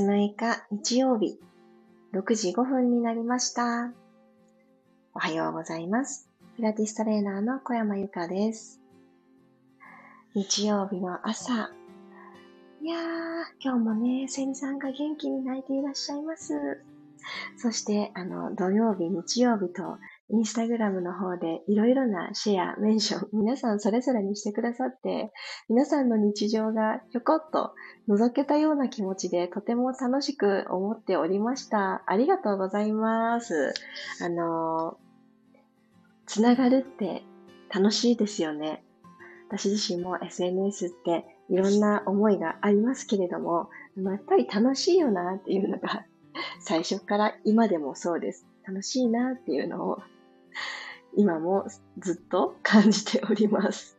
[0.00, 1.38] 6日日曜日、
[2.12, 3.92] 6時5分になりました。
[5.14, 6.28] おはようございます。
[6.56, 8.80] ピラティストレーナーの小山由かです。
[10.34, 11.70] 日曜日の朝。
[12.82, 13.00] いやー、
[13.60, 16.82] 今日もね、セリさんが元気に泣いていらっしゃいます。
[17.56, 19.98] そして、あの、土曜日、日曜日と
[20.30, 25.32] インスタグラムの方でいろいろなシェア、メンション、皆さんそれぞれにしてくださって、
[25.68, 27.74] 皆さんの日常がひょこっと
[28.08, 32.02] 覗けたような気持ちでとても楽しく思っておりました。
[32.06, 33.74] ありがとうございます。
[34.22, 34.96] あの、
[36.26, 37.22] つながるって
[37.72, 38.82] 楽しいですよね。
[39.48, 46.06] 私自身も SNS っていろんな思いがありますけれども、やっぱり楽しいよなっていうのが
[46.60, 48.46] 最初から今でもそうです。
[48.66, 49.98] 楽しいなっていうのを
[51.16, 51.66] 今も
[51.98, 53.98] ずっと感じております。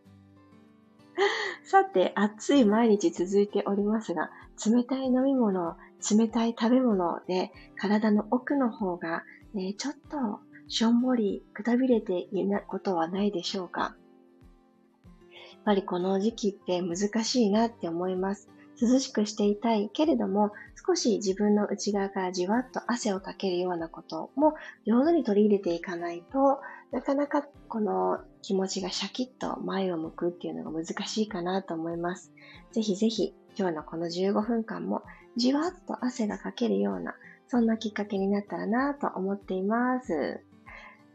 [1.64, 4.30] さて、暑い毎日続いておりますが、
[4.66, 5.76] 冷たい飲み物、
[6.12, 18.50] 冷たい食べ物で体の奥の方が、ね、ちょっとしょんぼり、くたびれていることはないでしょうかやっぱりこの時期って難しいなって思います。
[18.82, 20.52] 涼しくしていたいけれども、
[20.86, 24.54] 少し自分の内側からじわっと汗をかけるようなことも
[24.86, 26.60] 上手に取り入れていかないと、
[26.92, 32.32] なかなかこの気持ちがシャキッと前を向くっていうのが難しいかなと思います。
[32.72, 35.02] ぜひぜひ今日のこの15分間も
[35.36, 37.16] じわっと汗がかけるような、
[37.48, 40.42] そんなきっかけになったらなと思っています。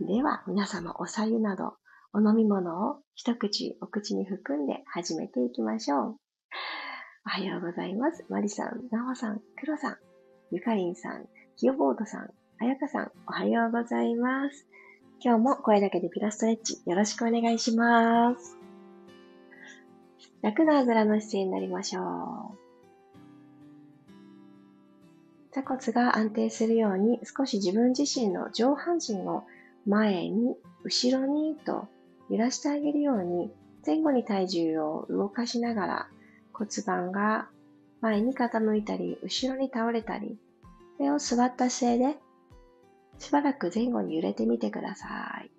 [0.00, 1.74] では皆様お茶湯など
[2.14, 6.29] お飲み物を一口お口に含んで始めていきましょう。
[7.26, 8.24] おはようございます。
[8.30, 9.96] マリさん、ナオさん、クロさん、
[10.50, 11.26] ゆかりんさん、
[11.58, 14.66] キヨボードさん、あやかさん、おはようございます。
[15.22, 18.56] 今日も声だけでピラストレッチよろしくお願いします。
[20.40, 22.58] 楽なあぐらの姿勢になりましょう。
[25.52, 29.44] 座骨が安定するように少し自分自身の上半身を
[29.84, 31.86] 前に、後ろにと
[32.30, 33.52] 揺らしてあげるように
[33.84, 36.08] 前後に体重を動かしながら
[36.60, 37.48] 骨盤が
[38.02, 40.38] 前に傾いたり、後ろに倒れたり、
[40.98, 42.18] これを座った姿勢で
[43.18, 45.06] しばらく前後に揺れてみてくださ
[45.42, 45.50] い。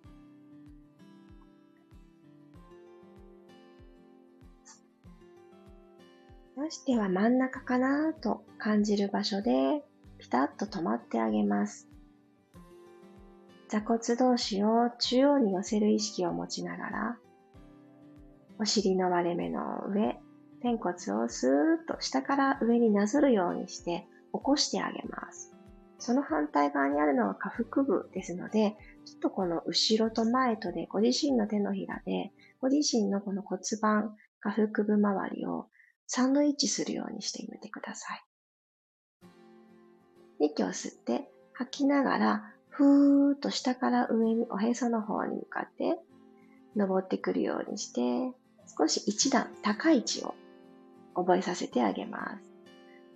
[6.60, 9.84] よし、では真ん中かなと感じる場所で
[10.20, 11.88] ピタッと止まってあげます。
[13.70, 17.18] 座骨同士を中央に寄せる意識を持ちながら、
[18.60, 20.21] お尻の割れ目の上、
[20.62, 21.52] 天骨をスー
[21.86, 25.56] ッと下から上になぞるようにして起こしてあげます。
[25.98, 35.68] その反対側にあるのが下腹部ですので、ちょっとこの後ろと前とでご自身の手のひらで、ご自身のこの骨盤、下腹部周りを
[36.08, 38.24] サンドイッチするようにしてみてください。
[40.40, 46.00] 息を吸って吐きながら、ふーっと下から上におへその方に向かって
[46.76, 48.36] 登ってくるようにして、
[48.78, 50.34] 少し一段高い位置を
[51.16, 52.52] 覚えさせてあげます。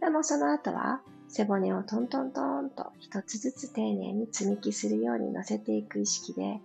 [0.01, 6.59] でもその後は背骨をトントントンと一つずつ丁寧に積み木するように乗せていく意識で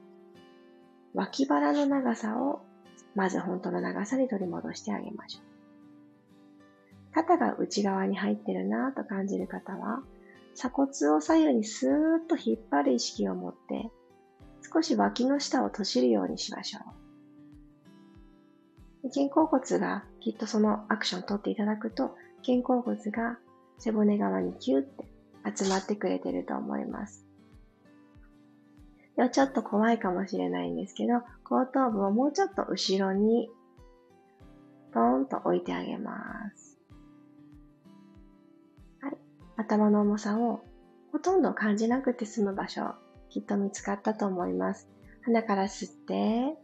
[1.15, 2.61] 脇腹の長さを
[3.15, 5.43] まず本当の長さに取り戻してあげましょう。
[7.13, 10.03] 肩が内側に入ってるなぁと感じる方は
[10.55, 11.91] 鎖骨を左右にスー
[12.25, 13.91] ッと引っ張る意識を持って
[14.73, 17.00] 少し脇の下を閉じるようにしましょう。
[19.09, 23.39] 肩甲骨がきっとそのアクションを取っていただくと、肩甲骨が
[23.79, 25.07] 背骨側にキュッて
[25.57, 27.27] 集まってくれてると思います。
[29.17, 33.51] ではちょっと怖いかもしれないんですけど、後頭部をもうちょっと後ろに
[34.93, 36.15] ポーンと置いてあげま
[36.55, 36.79] す。
[39.01, 39.17] はい。
[39.57, 40.63] 頭の重さを
[41.13, 42.95] ほとんど感じなくて済む場所、
[43.31, 44.89] きっと見つかったと思います。
[45.23, 46.57] 鼻から吸って、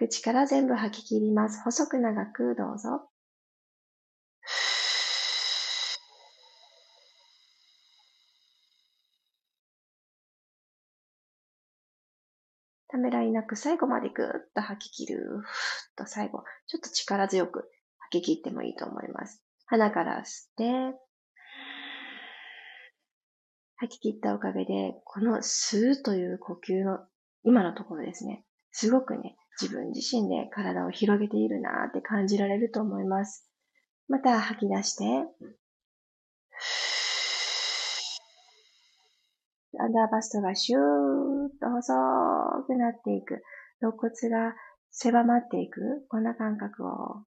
[0.00, 1.60] 口から全部吐き切ります。
[1.62, 3.10] 細く長くどうぞ。
[12.88, 15.18] ためらいなく最後までぐーっと吐き切る。
[15.18, 15.44] ふーっ
[15.96, 19.42] と最後、ちょっと力強く吐き切ってもいいと思います。
[19.66, 20.98] 鼻から吸って、
[23.76, 27.00] 吐き切ったおかげで、この吸うという呼吸の
[27.44, 33.46] 今のところですね、すごくね、自分自身で体を広げているなって感じられると思います。
[34.08, 35.04] また吐き出して、
[39.78, 40.82] アンダーバストがシューッ
[41.60, 41.92] と細
[42.66, 43.42] くなっていく。
[43.80, 44.54] 肋骨が
[44.90, 46.06] 狭まっていく。
[46.08, 47.24] こんな感覚を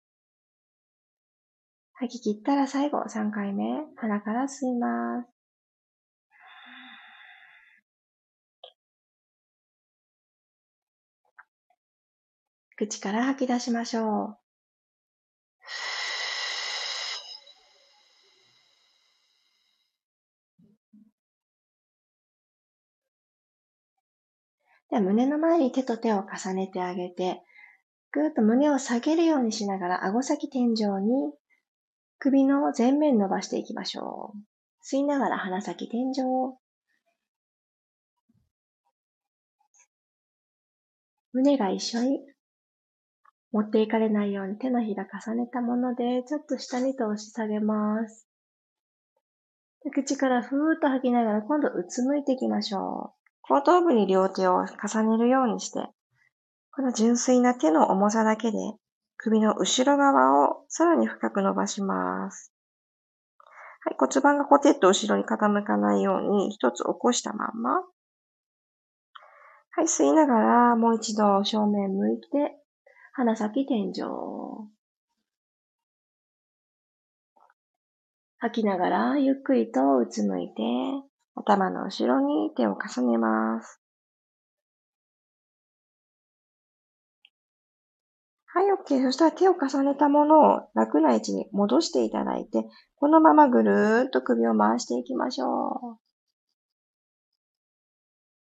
[1.95, 5.40] 吐き切ったら最後3回目、鼻から吸います。
[12.81, 14.37] 口から吐き出しましょう。
[24.89, 27.43] では胸の前に手と手を重ねてあげて、
[28.13, 31.35] ぐーっと胸を下げるようにしながら、顎先天井に
[32.19, 34.39] 首の前面伸ばしていきましょう。
[34.83, 36.57] 吸いながら鼻先天井。
[41.35, 42.30] 胸が一緒に
[43.53, 48.27] 持っていかれないように手のひら重ねたもので、ちょっと下にと押し下げます。
[49.93, 53.21] 口からふーっと吐きながら今度うつむいていきましょう。
[53.43, 55.81] 後頭部に両手を重ねるようにして、
[56.73, 58.59] この純粋な手の重さだけで
[59.17, 62.53] 首の後ろ側をさらに深く伸ばします。
[63.83, 67.81] はい、骨盤がコテッと後ろに傾かないように一つ起こしたまんま。
[69.73, 72.57] はい、吸いながらもう一度正面向いて、
[73.21, 74.03] 鼻先天井。
[78.39, 80.63] 吐きながらゆっくりとうつむいて、
[81.35, 83.79] 頭の後ろに手を重ねます。
[88.47, 89.03] はい、OK。
[89.03, 92.65] そしたら手を重ねたものを楽な位置に戻していただいて、
[92.97, 96.01] このままぐるーっと首を回していきましょう。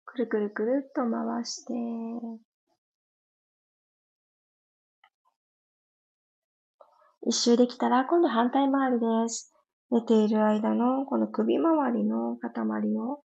[0.05, 1.73] くるくるくるっと回して、
[7.25, 9.53] 一周できたら今度反対回りです。
[9.91, 12.51] 寝ている間のこの首周りの塊
[12.97, 13.23] を、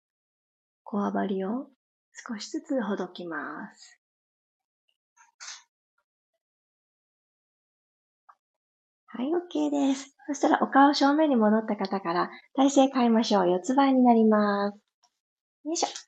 [0.85, 1.67] こわばりを
[2.13, 4.01] 少しずつほどきます。
[9.07, 10.15] はい、OK です。
[10.29, 13.51] そしたらお顔正面に戻った方から体勢変えましょう。
[13.51, 14.79] 四つ倍になります。
[15.65, 16.08] よいしょ。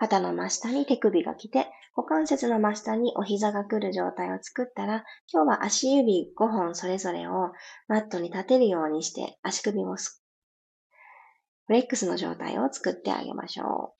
[0.00, 7.52] 肩の真下に手首が来て、股関節の真下にお膝が来る状態を作ったら、今日は足指5本それぞれを
[7.86, 13.94] マットに立てるようにして、足首もフレックスの状態を作ってあげましょ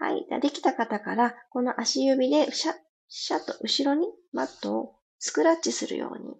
[0.00, 0.04] う。
[0.04, 0.26] はい。
[0.40, 2.74] できた方から、この足指でシャッ、
[3.08, 6.34] シャッと後ろにマットをスクラッチするように、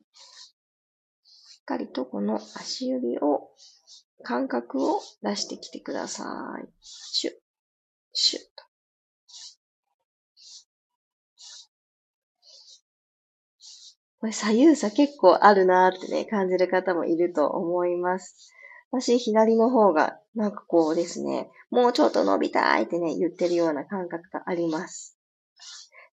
[1.23, 3.51] しっかりとこの足指を、
[4.23, 6.25] 感覚を出してきてくださ
[6.65, 6.69] い。
[6.81, 7.35] シュッ、
[8.15, 8.65] シュッと。
[14.21, 18.55] これ左右差結構あるなーってね、感じる方もいると思います。
[18.91, 25.19] 私、左の方が、なんかこうですね、もうちょっと伸びたいってね、言ってるような感覚があります。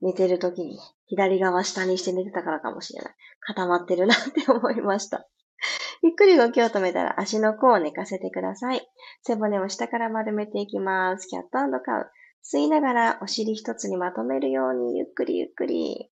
[0.02, 3.16] 寝てる時に、左側下にして寝てたからかもしれない。
[3.42, 5.28] 固まってるなって思いました。
[6.02, 8.82] ゆっくり動きを止めたら足の甲を寝かせてください。
[9.24, 11.28] 背骨を下から丸めていきます。
[11.28, 11.50] キャット
[11.80, 12.12] カウ。
[12.44, 16.12] 吸いながらお尻一つにまとめるようにゆっくりゆっくり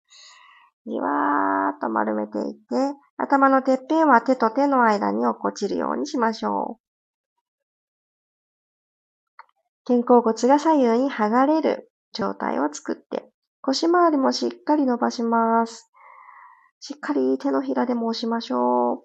[0.87, 2.59] じわーっと丸めていって、
[3.17, 6.85] 頭のてっぺんは手と手の間に落っこちるようにしましょう。
[9.85, 13.31] 肩甲骨が左右に剥がれる状態を作って、
[13.61, 15.89] 腰回りもしっかり伸ばします。
[16.79, 19.04] しっかり手のひらでも押しましょう。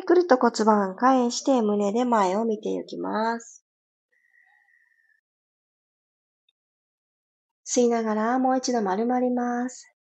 [0.00, 3.66] はい、くるっと骨盤返して胸で前を見ていきます。
[7.66, 9.94] 吸いながらもう一度丸まります。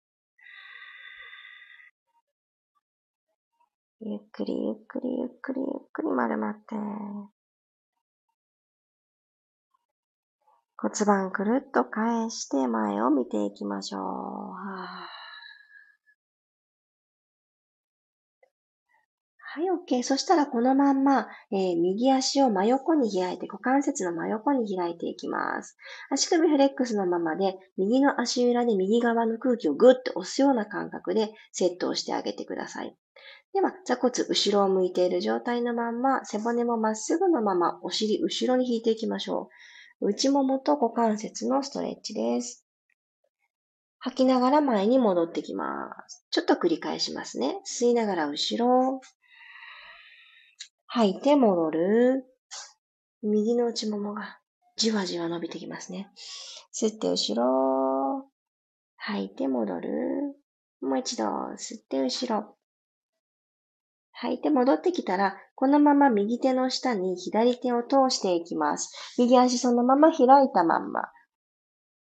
[3.99, 6.77] ゆっくりゆっくりゆっくりゆっくり丸まって。
[10.77, 14.01] 骨盤くるっと返して前を見ていきましょう。
[14.03, 15.18] は
[19.59, 20.05] はい、OK。
[20.05, 25.77] そしたらこのまんま、えー、右足を真横に開いて、股関節の真横に開いていきます。
[26.13, 32.97] 足首フレックスのままで、右の足裏で右側の空気をぐっと押すような感覚でセットをしてあげてください。
[33.53, 39.49] では、座骨後ろを向いている状態のまんま、背骨もまっすぐのまま、お尻後ろに引いていきましょ
[40.01, 40.11] う。
[40.11, 42.65] 内ももと股関節のストレッチです。
[43.99, 46.25] 吐きながら前に戻ってきます。
[46.31, 47.61] ちょっと繰り返しますね。
[47.67, 49.01] 吸いながら後ろ。
[50.91, 52.25] 吐いて戻る。
[53.23, 54.39] 右の内ももが
[54.77, 56.11] じわじわ伸びてきますね。
[56.73, 58.27] 吸って後ろ。
[58.97, 59.89] 吐いて戻る。
[60.81, 61.25] もう一度
[61.59, 62.57] 吸って後ろ。
[64.13, 68.91] 吐いて戻ってきたら、このまま右手の下に左手を通していきます。
[69.19, 71.03] 右足そのまま開いたまんま。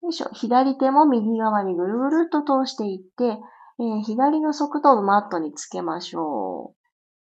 [0.02, 0.30] よいしょ。
[0.32, 3.38] 左手も右側にぐるぐるっと通していって、
[3.78, 6.83] えー、左の側頭部マットにつけましょう。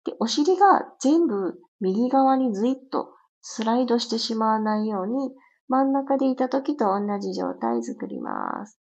[0.06, 3.10] で、お尻が全部右側にずいっと
[3.42, 5.32] スライドしてしまわないように、
[5.68, 8.80] 真ん中でいた時と同じ状態作ります。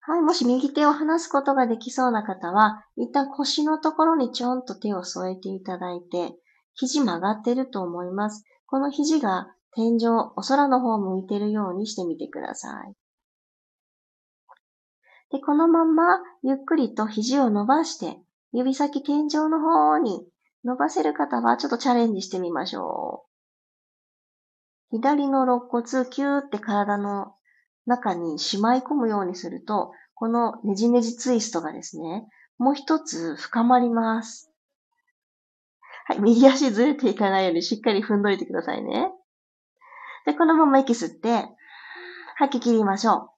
[0.00, 0.22] はい。
[0.22, 6.34] もし右手を離すことができそうな方は、一旦腰のところにちょんと手を添えていただいて、
[6.74, 8.44] 肘曲がってると思います。
[8.66, 12.94] この肘が天井、お空の方向いてるようにしてみてください。
[15.30, 18.18] で、このままゆっくりと肘を伸ばして、
[18.52, 20.26] 指先天井の方に
[20.64, 23.24] 伸ばせる方はちょっとチャレンジしてみましょ
[24.90, 24.96] う。
[24.96, 27.34] 左の肋骨キューって体の
[27.86, 32.26] 中にしまい込むようにすると、このねじねじツイストがですね、
[32.58, 34.50] もう一つ深まります。
[36.06, 39.10] はい、右足ずれていかないようにしっかり踏んどいてくださいね。
[40.24, 41.48] で、このまま息吸って、
[42.36, 43.30] 吐き切りましょう。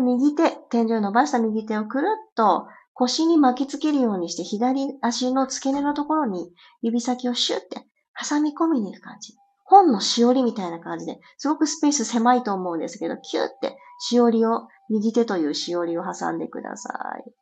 [0.00, 7.84] 右手、天井を伸ばした右手をくるっと腰に巻きつけるようにして左足の付け根のところに指先をシュッて
[8.18, 9.34] 挟み込みに行く感じ。
[9.64, 16.90] 本のしおりみたいな感じで、すごくスペース狭いと思うんですけど、キューってしおりを、右手というしおりを挟んでくださ
[17.26, 17.32] い。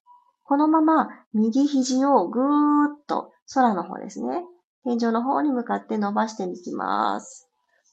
[0.45, 2.45] このまま右肘をぐー
[2.87, 4.45] っと空の方ですね。
[4.85, 7.49] 天井の方に向かって伸ばしていきます。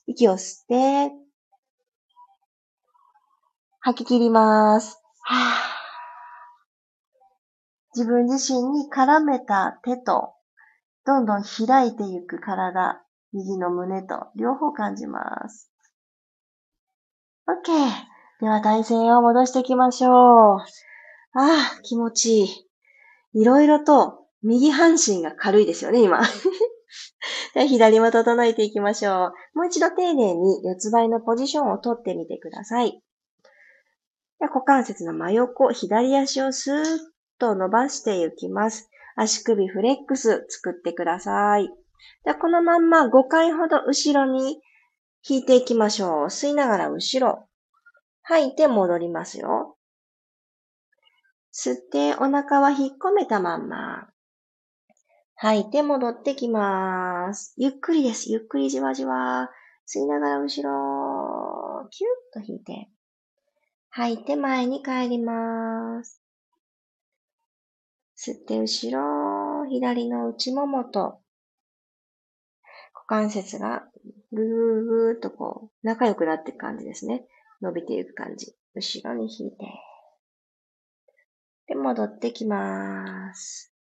[0.05, 1.11] 息を吸って、
[3.87, 5.01] 吐き切ります。
[7.95, 10.33] 自分自身に絡めた手と
[11.05, 13.01] どんどん開いていく体、
[13.31, 15.71] 右の胸と両方感じます。
[17.47, 17.71] OK。
[18.41, 20.11] では体勢を戻していきましょう。
[20.11, 20.65] あ
[21.35, 22.47] あ、気持ちいい。
[23.41, 26.19] いろいろと右半身が軽いですよね、今。
[27.55, 29.33] では左も整えていきましょう。
[29.57, 33.01] もう一度丁寧に四つ倍のポジションをとってみてください。
[34.39, 36.99] で股関節の真横、左足をスーッ
[37.39, 38.89] と伸ばしていきます。
[39.15, 41.69] 足首フレックス作ってください。
[42.23, 44.61] でこのまんま5回ほど後ろに
[45.27, 46.25] 引いていきましょう。
[46.25, 47.47] 吸いながら後ろ。
[48.21, 49.77] 吐いて戻りますよ。
[51.53, 54.09] 吸ってお腹は引っ込めたまんま。
[55.35, 57.53] 吐いて戻ってきます。
[57.57, 58.31] ゆっくりです。
[58.31, 59.49] ゆっくりじわじわ。
[59.87, 61.87] 吸いながら後ろ。
[61.89, 62.07] キュ
[62.41, 62.89] ッと引いて。
[63.97, 66.21] 吐いて前に帰ります。
[68.15, 71.19] 吸って後ろ、左の内ももと、
[72.93, 73.87] 股関節が
[74.31, 77.25] ぐーぐーっとこう、仲良くなっていく感じですね。
[77.59, 78.53] 伸びていく感じ。
[78.75, 79.65] 後ろに引いて。
[81.65, 83.73] で、戻ってきます。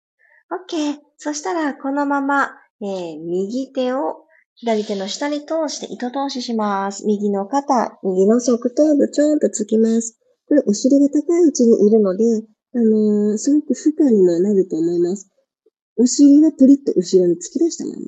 [0.50, 0.96] OK。
[1.18, 4.25] そしたら、このまま、えー、右手を
[4.58, 7.04] 左手の下に通して糸通しします。
[7.04, 10.18] 右の肩、右の側頭部ちょんとつきます。
[10.48, 12.24] これお尻が高い位置にいるので、
[12.74, 15.30] あのー、すごく負荷にもなると思います。
[15.98, 17.98] お尻はプリッと後ろに突き出したまま。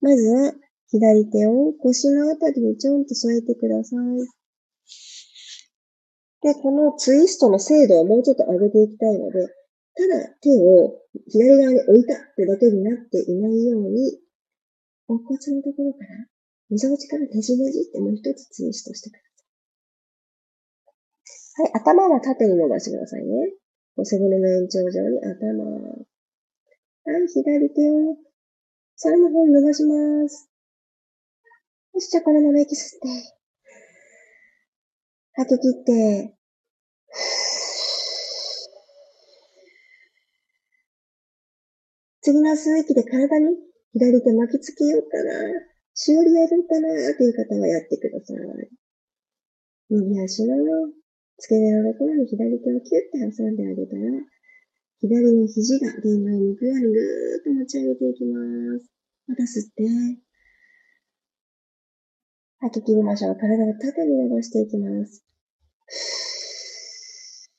[0.00, 0.54] まずは、
[0.88, 3.98] 左手を腰のあたりにちょんと添えてください。
[6.42, 9.46] で、このツイストの精度をもうちょっと上げていきたいので、
[9.94, 10.98] ただ手を
[11.28, 14.18] 左側に置いたってだけになっていないように、
[15.10, 16.30] 肋骨のところから、
[16.70, 19.18] 溝落ちからねじねじってもう一つツイストしてくだ
[21.34, 21.66] さい。
[21.66, 23.54] はい、頭は縦に伸ばしてくださいね。
[24.04, 25.64] 背骨の延長上に頭。
[25.66, 28.16] はい、左手を
[29.02, 30.48] 空の方に伸ばします。
[31.92, 33.08] よし、じゃあこのまま息吸って。
[35.34, 36.36] 吐き切って。
[42.22, 45.32] 次の吸う息で体に左手巻きつけようかな。
[45.94, 48.38] しおりやるかなっていう方はやってください。
[49.90, 50.56] 右足の
[51.38, 54.02] 付け根のところに左手をキュッて挟んであげたら、
[55.00, 58.38] 左の肘が現場に向くようにぐーっと持ち上げていきま
[58.78, 58.86] す。
[59.26, 59.82] また吸って、
[62.60, 63.36] 吐き切りましょう。
[63.36, 65.24] 体を縦に伸ばしていきます。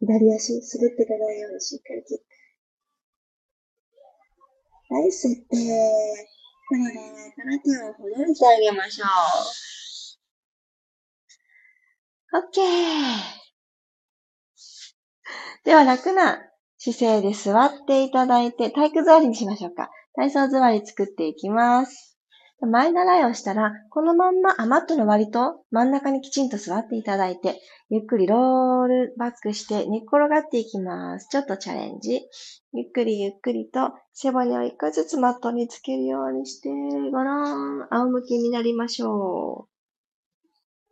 [0.00, 2.37] 左足、滑っていかないようにしっかり切って。
[4.90, 5.56] はい、吸って、
[6.68, 6.98] これで、
[7.62, 9.08] 体をほどいてあげましょう。
[12.32, 12.60] OK!
[15.64, 16.38] では楽な
[16.78, 19.90] 姿勢で座っていただいて、体育座りにしましょうか。
[20.14, 22.07] 体操座り作っていきます。
[22.66, 31.28] 前習いをしたら、このまんま、あ、マットの割と真ん中にきちんと座っていただいて、ゆっくりロールバックして寝っ転がっていきます。
[31.30, 32.20] ちょっとチャレンジ。
[32.72, 39.68] ゆっくりゆっくりと背骨を一個ずつマットにつけるようにして、ごろん、仰向きになりましょ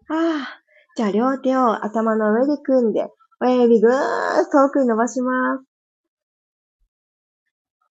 [0.08, 0.14] う。
[0.14, 0.62] ああ。
[0.96, 3.08] じゃあ両手を頭の上で組んで、
[3.40, 5.75] 親指ぐーっと遠くに伸ばします。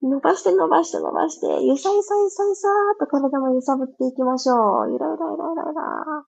[0.07, 4.93] 伸ばして伸ばして伸ばして、ゆさゆさゆさゆさーと体も揺さぶっていきましょう。
[4.93, 6.25] ゆらゆらゆらゆらゆら。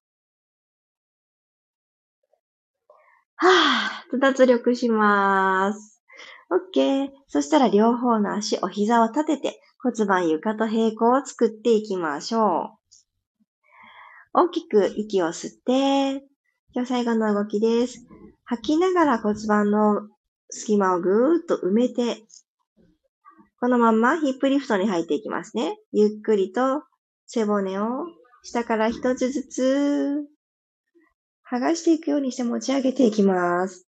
[3.39, 6.01] はぁ、脱力しまーす。
[6.73, 7.09] OK。
[7.27, 12.77] そしたら両方の足、お膝を立てて骨盤床と平行を作っていきましょう。
[14.33, 16.23] 大きく息を吸って、
[16.73, 18.07] 今日最後の動きです。
[18.43, 20.07] 吐きながら骨盤の
[20.49, 22.23] 隙間をぐーっと埋めて、
[23.59, 25.77] このまんまヒップリフトに入っていきますね。
[25.91, 26.83] ゆっくりと
[27.25, 28.05] 背骨を
[28.43, 30.25] 下から一つずつ
[31.49, 33.87] 剥がしていくようにして持ち上げていきます。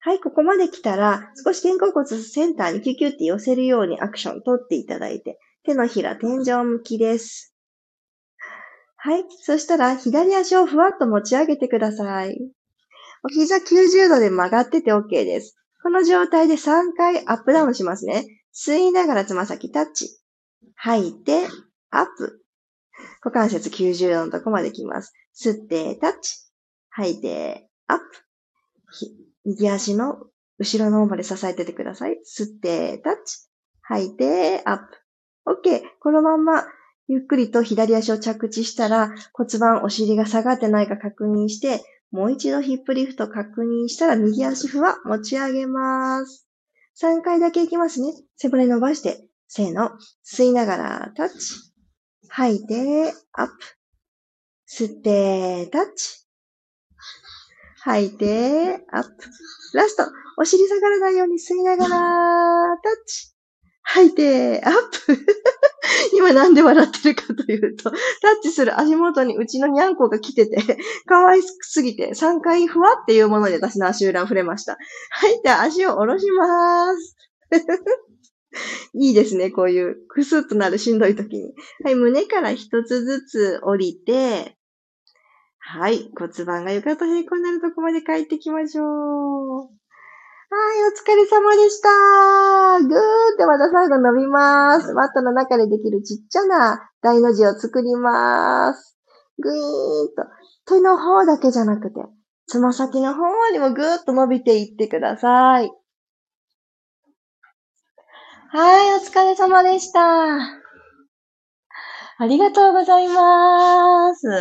[0.00, 7.54] はい、ここまで来たら、少し肩甲骨センターにキュキュって寄せるようにアクション取っていただいて、手のひら天井向きです。
[8.96, 12.38] はい、そしたら左足をふわっと持ち上げてください。
[13.22, 15.56] お膝90度で曲がってて OK です。
[15.82, 18.24] この状態で3回アップダウンしますね。
[18.52, 20.20] 吸いながらつま先タッチ。
[20.74, 21.46] 吐いて、
[21.90, 22.42] アップ。
[23.22, 25.14] 股関節90度のとこまで来ます。
[25.34, 26.36] 吸って、タッチ。
[26.90, 28.04] 吐いて、アップ。
[29.44, 30.18] 右足の
[30.58, 32.18] 後ろの方まで支えててください。
[32.26, 33.48] 吸って、タッチ。
[33.82, 35.60] 吐いて、アップ。
[35.68, 35.82] OK。
[36.00, 36.64] このまんま、
[37.08, 46.49] ゆっくりと左足を着地したら骨盤、お尻が下がってないか確認して、もう一度ヒップリフト確認したら右足ふわ持ち上げます。
[47.02, 48.12] 3回だけいきますね。
[48.36, 49.90] 背骨伸ばして、せーの。
[50.24, 51.54] 吸いながらタッチ。
[52.28, 53.52] 吐いて、アップ。
[54.68, 56.26] 吸って、タッチ。
[57.82, 59.10] 吐いて、アップ。
[59.72, 60.04] ラスト。
[60.36, 61.88] お尻下がらないように吸いながら、
[62.82, 63.34] タッチ。
[63.92, 64.72] 吐いて、アッ
[65.06, 65.18] プ。
[66.14, 67.96] 今なんで笑ってるかというと、タッ
[68.42, 74.78] チする足元にうちのにゃんこが来てて、 可愛すぎて3回ふわっていうもので私の足裏触れました。
[75.10, 77.16] はい、じゃあ足を下ろします。
[78.94, 81.54] いいですね、こういう、くすっとなるしんどい時に。
[81.84, 84.56] はい、胸から一つずつ降りて、
[85.58, 89.79] はい、骨盤が床と平行になるとこまで帰ってきましょう。
[90.52, 91.88] はい、お疲れ様でした。
[92.80, 92.98] ぐー
[93.34, 94.92] ってまた最後伸びます。
[94.94, 98.98] マットの中でできるちっちゃな大の字を作ります。
[99.38, 99.62] ぐいー
[100.06, 100.24] っと。
[100.66, 102.00] 手の方だけじゃなくて、
[102.48, 105.70] つま先の方にもぐーっと伸びていってください。
[108.50, 110.00] はい、お疲れ様でした。
[110.02, 110.38] あ
[112.26, 114.28] りがとうございます。
[114.28, 114.32] あ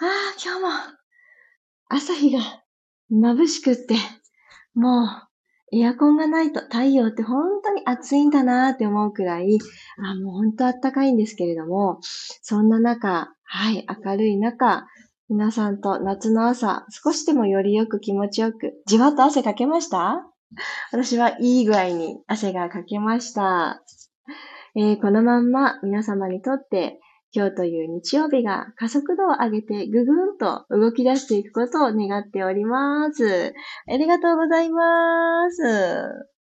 [0.00, 0.04] あ、
[0.42, 0.68] 今日も
[1.90, 2.63] 朝日が
[3.10, 3.94] 眩しくって、
[4.74, 5.06] もう、
[5.76, 9.58] エアコンがないと太陽って本当に暑いんだなって思うくらい、
[9.98, 14.86] あもう本当暖かいんですけれども、そんな中、はい、明るい中、
[15.28, 20.26] 皆さんと夏の朝、少しでもよりよく気持ちよく、じわっと汗かけました？
[20.92, 23.82] 私はいい具合に汗がかけました。
[24.76, 27.00] えー、このまんま皆様にとって
[27.34, 33.52] 今日という日曜日が加速度を上げてぐぐんと動き出していくことを願っております。
[33.88, 36.34] ありがとうございます。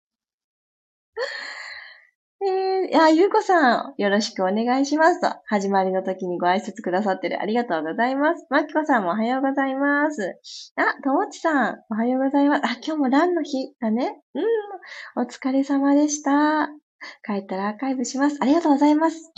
[2.46, 8.46] えー、あ、ゆうこさん、よろしくお願いしますと、始まりの時にご挨拶くださってるありがとうございます。
[8.50, 10.36] まきこさんもおはようございます。
[10.76, 12.66] あ、ともちさん、おはようございます。
[12.66, 14.22] あ、今日もランの日だね。
[14.36, 16.83] うん、お疲れ様でした。
[17.26, 18.38] 帰ったらアーカイブします。
[18.42, 19.32] ありがとうございます。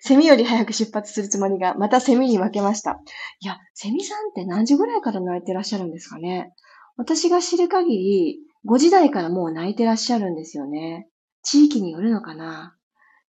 [0.00, 3.00] セミより早く出発するつもりが、またセミに負けました。
[3.40, 6.52] いや、セミさんって何時ぐらいから泣いてらっしゃるんですかね
[6.96, 11.08] 私が知る限り、5時台からもう泣いてらっしゃるんですよね。
[11.42, 12.76] 地域によるのかな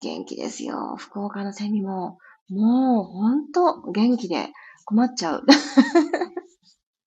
[0.01, 0.97] 元気ですよ。
[0.99, 2.19] 福岡のセミも、
[2.51, 4.49] もうほんと元気で
[4.85, 5.45] 困っちゃう。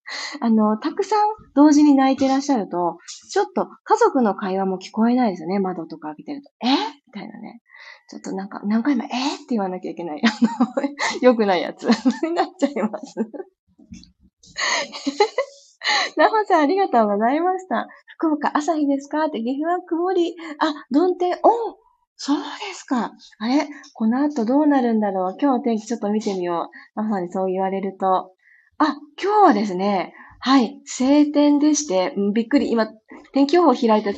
[0.41, 1.19] あの、たくさん
[1.55, 2.97] 同時に泣いてらっしゃると、
[3.29, 5.59] ちょっと家族の会話も聞こえないですよね。
[5.59, 6.49] 窓とか開けてると。
[6.61, 6.67] え？
[7.07, 7.61] みたいなね。
[8.09, 10.21] ちょっとなんか、何回も、え、って言わなきゃいけない。
[10.23, 10.87] あの、
[11.21, 11.83] 良くないやつ
[12.23, 13.15] になっちゃいます。
[16.17, 17.87] なほさん、ありがとうございました。
[18.17, 19.25] 福岡、朝日ですか？
[19.25, 20.35] って、岐阜は曇り。
[20.59, 21.77] あ、曇天、お
[22.15, 22.43] そうで
[22.73, 23.11] すか。
[23.39, 23.67] あれ？
[23.93, 26.99] この後どうなるんだろう今日天気ちょっと見てみよう。
[26.99, 28.31] なほさんにそう言われると。
[28.79, 32.87] あ、今日はですね、はい、晴天でして、びっくり、今、
[33.33, 34.13] 天気予報を開いた